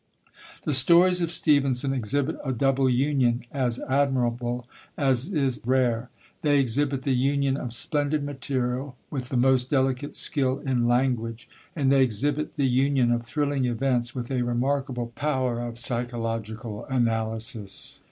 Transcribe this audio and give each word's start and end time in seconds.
The 0.63 0.73
stories 0.73 1.21
of 1.21 1.29
Stevenson 1.29 1.93
exhibit 1.93 2.35
a 2.43 2.51
double 2.51 2.89
union, 2.89 3.43
as 3.51 3.77
admirable 3.81 4.67
as 4.97 5.27
it 5.31 5.37
is 5.37 5.61
rare. 5.63 6.09
They 6.41 6.59
exhibit 6.59 7.03
the 7.03 7.13
union 7.13 7.55
of 7.55 7.71
splendid 7.71 8.23
material 8.23 8.95
with 9.11 9.29
the 9.29 9.37
most 9.37 9.69
delicate 9.69 10.15
skill 10.15 10.57
in 10.57 10.87
language; 10.87 11.47
and 11.75 11.91
they 11.91 12.01
exhibit 12.01 12.55
the 12.55 12.65
union 12.67 13.11
of 13.11 13.23
thrilling 13.23 13.65
events 13.65 14.15
with 14.15 14.31
a 14.31 14.41
remarkable 14.41 15.11
power 15.13 15.59
of 15.59 15.77
psychological 15.77 16.83
analysis. 16.85 17.99